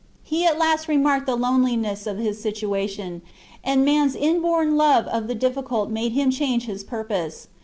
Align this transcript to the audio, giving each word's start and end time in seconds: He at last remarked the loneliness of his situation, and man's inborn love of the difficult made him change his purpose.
He 0.23 0.47
at 0.47 0.57
last 0.57 0.87
remarked 0.87 1.27
the 1.27 1.35
loneliness 1.35 2.07
of 2.07 2.17
his 2.17 2.41
situation, 2.41 3.21
and 3.63 3.85
man's 3.85 4.15
inborn 4.15 4.75
love 4.75 5.05
of 5.05 5.27
the 5.27 5.35
difficult 5.35 5.91
made 5.91 6.13
him 6.13 6.31
change 6.31 6.65
his 6.65 6.83
purpose. 6.83 7.49